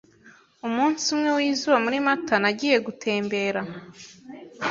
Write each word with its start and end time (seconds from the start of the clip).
Umunsi 0.67 1.03
umwe 1.15 1.29
wizuba 1.37 1.77
muri 1.85 1.97
Mata, 2.05 2.35
nagiye 2.43 2.77
gutembera. 2.85 3.61